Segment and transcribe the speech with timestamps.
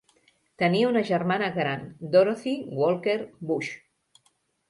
[0.61, 1.83] Tenia una germana gran,
[2.15, 3.17] Dorothy Walker
[3.51, 3.71] Bush.